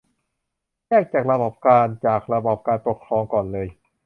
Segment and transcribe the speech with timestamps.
[0.87, 3.67] แยกระบบราชการจากระบอบการปกครองก่อนเลย